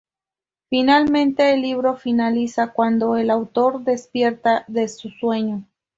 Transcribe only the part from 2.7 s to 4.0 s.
cuando el autor